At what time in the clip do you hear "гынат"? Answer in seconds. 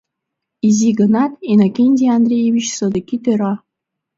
0.99-1.33